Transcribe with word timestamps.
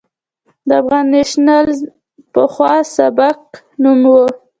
د 0.67 0.69
افغان 0.81 1.05
نېشنلېزم 1.13 1.89
پخوا 2.33 2.73
سپک 2.95 3.39
نوم 3.81 4.01
و. 4.13 4.13